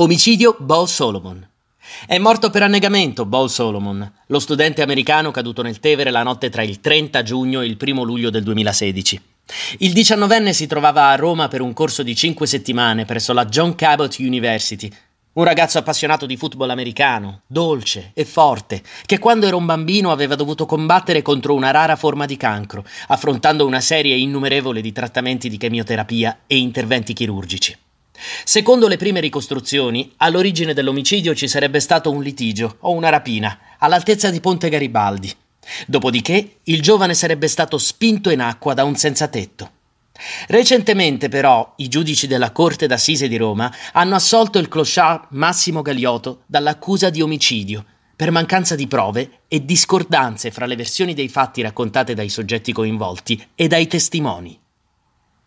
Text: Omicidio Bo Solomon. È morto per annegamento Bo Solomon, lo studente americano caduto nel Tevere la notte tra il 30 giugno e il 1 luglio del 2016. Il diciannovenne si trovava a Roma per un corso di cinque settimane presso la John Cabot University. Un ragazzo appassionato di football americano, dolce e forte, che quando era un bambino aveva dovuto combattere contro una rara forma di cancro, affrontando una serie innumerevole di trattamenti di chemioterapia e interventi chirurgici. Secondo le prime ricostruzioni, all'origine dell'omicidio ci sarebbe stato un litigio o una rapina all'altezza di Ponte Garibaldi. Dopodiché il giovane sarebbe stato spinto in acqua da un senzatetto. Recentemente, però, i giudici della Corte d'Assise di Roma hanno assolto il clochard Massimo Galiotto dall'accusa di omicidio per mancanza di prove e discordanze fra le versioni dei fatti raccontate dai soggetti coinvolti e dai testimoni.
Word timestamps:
Omicidio 0.00 0.54
Bo 0.60 0.86
Solomon. 0.86 1.44
È 2.06 2.16
morto 2.18 2.50
per 2.50 2.62
annegamento 2.62 3.26
Bo 3.26 3.48
Solomon, 3.48 4.08
lo 4.26 4.38
studente 4.38 4.80
americano 4.80 5.32
caduto 5.32 5.60
nel 5.60 5.80
Tevere 5.80 6.12
la 6.12 6.22
notte 6.22 6.50
tra 6.50 6.62
il 6.62 6.80
30 6.80 7.24
giugno 7.24 7.62
e 7.62 7.66
il 7.66 7.76
1 7.80 8.04
luglio 8.04 8.30
del 8.30 8.44
2016. 8.44 9.20
Il 9.78 9.92
diciannovenne 9.92 10.52
si 10.52 10.68
trovava 10.68 11.08
a 11.08 11.16
Roma 11.16 11.48
per 11.48 11.62
un 11.62 11.72
corso 11.72 12.04
di 12.04 12.14
cinque 12.14 12.46
settimane 12.46 13.06
presso 13.06 13.32
la 13.32 13.46
John 13.46 13.74
Cabot 13.74 14.16
University. 14.20 14.88
Un 15.32 15.42
ragazzo 15.42 15.78
appassionato 15.78 16.26
di 16.26 16.36
football 16.36 16.70
americano, 16.70 17.40
dolce 17.48 18.12
e 18.14 18.24
forte, 18.24 18.84
che 19.04 19.18
quando 19.18 19.48
era 19.48 19.56
un 19.56 19.66
bambino 19.66 20.12
aveva 20.12 20.36
dovuto 20.36 20.64
combattere 20.64 21.22
contro 21.22 21.54
una 21.54 21.72
rara 21.72 21.96
forma 21.96 22.24
di 22.24 22.36
cancro, 22.36 22.84
affrontando 23.08 23.66
una 23.66 23.80
serie 23.80 24.14
innumerevole 24.14 24.80
di 24.80 24.92
trattamenti 24.92 25.48
di 25.48 25.56
chemioterapia 25.56 26.42
e 26.46 26.56
interventi 26.56 27.12
chirurgici. 27.14 27.76
Secondo 28.44 28.88
le 28.88 28.96
prime 28.96 29.20
ricostruzioni, 29.20 30.12
all'origine 30.18 30.74
dell'omicidio 30.74 31.34
ci 31.34 31.46
sarebbe 31.46 31.80
stato 31.80 32.10
un 32.10 32.22
litigio 32.22 32.76
o 32.80 32.92
una 32.92 33.08
rapina 33.08 33.58
all'altezza 33.78 34.30
di 34.30 34.40
Ponte 34.40 34.68
Garibaldi. 34.68 35.32
Dopodiché 35.86 36.58
il 36.64 36.82
giovane 36.82 37.14
sarebbe 37.14 37.46
stato 37.46 37.78
spinto 37.78 38.30
in 38.30 38.40
acqua 38.40 38.74
da 38.74 38.84
un 38.84 38.96
senzatetto. 38.96 39.70
Recentemente, 40.48 41.28
però, 41.28 41.74
i 41.76 41.88
giudici 41.88 42.26
della 42.26 42.50
Corte 42.50 42.88
d'Assise 42.88 43.28
di 43.28 43.36
Roma 43.36 43.72
hanno 43.92 44.16
assolto 44.16 44.58
il 44.58 44.68
clochard 44.68 45.26
Massimo 45.30 45.82
Galiotto 45.82 46.42
dall'accusa 46.46 47.08
di 47.10 47.22
omicidio 47.22 47.84
per 48.16 48.32
mancanza 48.32 48.74
di 48.74 48.88
prove 48.88 49.42
e 49.46 49.64
discordanze 49.64 50.50
fra 50.50 50.66
le 50.66 50.74
versioni 50.74 51.14
dei 51.14 51.28
fatti 51.28 51.62
raccontate 51.62 52.14
dai 52.14 52.28
soggetti 52.28 52.72
coinvolti 52.72 53.40
e 53.54 53.68
dai 53.68 53.86
testimoni. 53.86 54.58